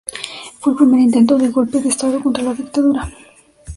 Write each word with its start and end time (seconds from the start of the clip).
Fue 0.59 0.73
el 0.73 0.77
primer 0.79 0.99
intento 1.01 1.37
de 1.37 1.49
golpe 1.51 1.79
de 1.79 1.89
estado 1.89 2.19
contra 2.23 2.41
la 2.41 2.55
Dictadura. 2.55 3.07